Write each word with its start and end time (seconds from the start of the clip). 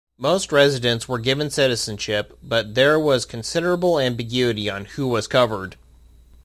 Most 0.17 0.51
residents 0.51 1.07
were 1.07 1.19
given 1.19 1.51
citizenship, 1.51 2.35
but 2.41 2.73
there 2.73 2.99
was 2.99 3.23
considerable 3.23 3.99
ambiguity 3.99 4.67
on 4.67 4.85
who 4.85 5.07
was 5.07 5.27
covered. 5.27 5.77